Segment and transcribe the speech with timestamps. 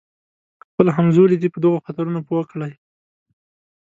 [0.65, 2.71] خپل همزولي دې په دغو خطرونو پوه کړي.